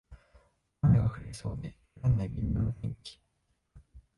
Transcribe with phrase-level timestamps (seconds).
[0.81, 3.19] 雨が降りそうで降らない微妙な天気